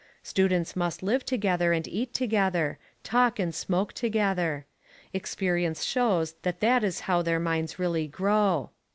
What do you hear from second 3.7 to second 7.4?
together. Experience shows that that is how their